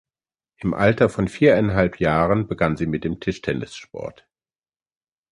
[0.57, 4.25] Im Alter von viereinhalb Jahren begann sie mit dem Tischtennissport.